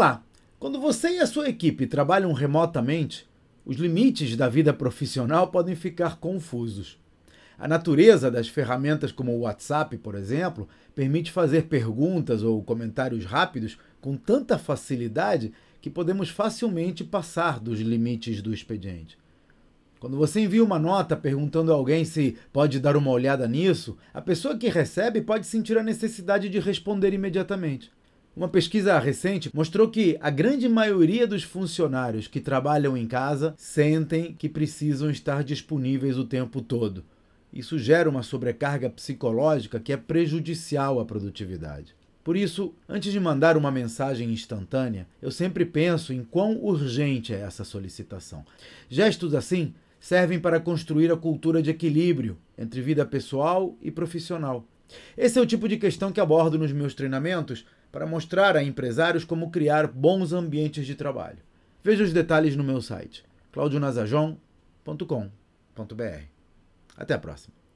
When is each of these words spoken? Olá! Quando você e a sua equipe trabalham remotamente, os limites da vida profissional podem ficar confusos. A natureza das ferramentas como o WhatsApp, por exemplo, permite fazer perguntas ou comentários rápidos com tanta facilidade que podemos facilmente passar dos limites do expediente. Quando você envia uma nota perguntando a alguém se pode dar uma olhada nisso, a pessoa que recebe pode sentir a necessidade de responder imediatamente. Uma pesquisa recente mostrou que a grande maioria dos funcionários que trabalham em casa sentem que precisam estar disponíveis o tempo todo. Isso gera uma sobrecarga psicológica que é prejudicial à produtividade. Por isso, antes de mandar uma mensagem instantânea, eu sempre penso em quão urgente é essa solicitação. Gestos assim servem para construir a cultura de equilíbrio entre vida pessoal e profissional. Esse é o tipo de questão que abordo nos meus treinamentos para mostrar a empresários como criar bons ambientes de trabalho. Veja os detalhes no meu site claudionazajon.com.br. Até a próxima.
Olá! 0.00 0.24
Quando 0.58 0.80
você 0.80 1.16
e 1.16 1.18
a 1.18 1.26
sua 1.26 1.50
equipe 1.50 1.86
trabalham 1.86 2.32
remotamente, 2.32 3.28
os 3.66 3.76
limites 3.76 4.34
da 4.34 4.48
vida 4.48 4.72
profissional 4.72 5.48
podem 5.48 5.76
ficar 5.76 6.16
confusos. 6.16 6.98
A 7.58 7.68
natureza 7.68 8.30
das 8.30 8.48
ferramentas 8.48 9.12
como 9.12 9.30
o 9.32 9.40
WhatsApp, 9.40 9.98
por 9.98 10.14
exemplo, 10.14 10.66
permite 10.94 11.30
fazer 11.30 11.64
perguntas 11.64 12.42
ou 12.42 12.62
comentários 12.62 13.26
rápidos 13.26 13.76
com 14.00 14.16
tanta 14.16 14.56
facilidade 14.56 15.52
que 15.82 15.90
podemos 15.90 16.30
facilmente 16.30 17.04
passar 17.04 17.60
dos 17.60 17.78
limites 17.78 18.40
do 18.40 18.54
expediente. 18.54 19.18
Quando 19.98 20.16
você 20.16 20.40
envia 20.40 20.64
uma 20.64 20.78
nota 20.78 21.14
perguntando 21.14 21.70
a 21.70 21.74
alguém 21.74 22.06
se 22.06 22.38
pode 22.54 22.80
dar 22.80 22.96
uma 22.96 23.10
olhada 23.10 23.46
nisso, 23.46 23.98
a 24.14 24.22
pessoa 24.22 24.56
que 24.56 24.70
recebe 24.70 25.20
pode 25.20 25.46
sentir 25.46 25.76
a 25.76 25.82
necessidade 25.82 26.48
de 26.48 26.58
responder 26.58 27.12
imediatamente. 27.12 27.92
Uma 28.36 28.48
pesquisa 28.48 28.96
recente 28.98 29.50
mostrou 29.52 29.90
que 29.90 30.16
a 30.20 30.30
grande 30.30 30.68
maioria 30.68 31.26
dos 31.26 31.42
funcionários 31.42 32.28
que 32.28 32.40
trabalham 32.40 32.96
em 32.96 33.04
casa 33.04 33.54
sentem 33.56 34.32
que 34.32 34.48
precisam 34.48 35.10
estar 35.10 35.42
disponíveis 35.42 36.16
o 36.16 36.24
tempo 36.24 36.62
todo. 36.62 37.04
Isso 37.52 37.76
gera 37.76 38.08
uma 38.08 38.22
sobrecarga 38.22 38.88
psicológica 38.88 39.80
que 39.80 39.92
é 39.92 39.96
prejudicial 39.96 41.00
à 41.00 41.04
produtividade. 41.04 41.96
Por 42.22 42.36
isso, 42.36 42.72
antes 42.88 43.12
de 43.12 43.18
mandar 43.18 43.56
uma 43.56 43.70
mensagem 43.70 44.30
instantânea, 44.30 45.08
eu 45.20 45.32
sempre 45.32 45.64
penso 45.64 46.12
em 46.12 46.22
quão 46.22 46.56
urgente 46.62 47.34
é 47.34 47.40
essa 47.40 47.64
solicitação. 47.64 48.44
Gestos 48.88 49.34
assim 49.34 49.74
servem 49.98 50.38
para 50.38 50.60
construir 50.60 51.10
a 51.10 51.16
cultura 51.16 51.60
de 51.60 51.70
equilíbrio 51.70 52.38
entre 52.56 52.80
vida 52.80 53.04
pessoal 53.04 53.76
e 53.82 53.90
profissional. 53.90 54.64
Esse 55.16 55.38
é 55.38 55.42
o 55.42 55.46
tipo 55.46 55.68
de 55.68 55.76
questão 55.76 56.12
que 56.12 56.20
abordo 56.20 56.58
nos 56.58 56.72
meus 56.72 56.94
treinamentos 56.94 57.64
para 57.90 58.06
mostrar 58.06 58.56
a 58.56 58.62
empresários 58.62 59.24
como 59.24 59.50
criar 59.50 59.86
bons 59.86 60.32
ambientes 60.32 60.86
de 60.86 60.94
trabalho. 60.94 61.38
Veja 61.82 62.04
os 62.04 62.12
detalhes 62.12 62.56
no 62.56 62.64
meu 62.64 62.80
site 62.80 63.24
claudionazajon.com.br. 63.52 66.24
Até 66.96 67.14
a 67.14 67.18
próxima. 67.18 67.59